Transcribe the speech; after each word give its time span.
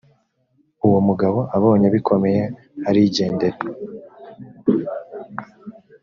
uwo 0.85 0.99
mugabo 1.07 1.39
abonye 1.57 1.87
bikomeye 1.95 2.41
arigendera. 2.89 3.57